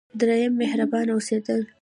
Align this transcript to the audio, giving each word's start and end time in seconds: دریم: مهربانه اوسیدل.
دریم: 0.19 0.53
مهربانه 0.61 1.11
اوسیدل. 1.13 1.61